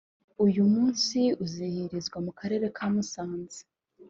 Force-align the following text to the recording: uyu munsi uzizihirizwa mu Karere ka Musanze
uyu 0.45 0.63
munsi 0.73 1.19
uzizihirizwa 1.43 2.17
mu 2.25 2.31
Karere 2.39 2.65
ka 2.77 2.85
Musanze 2.93 3.61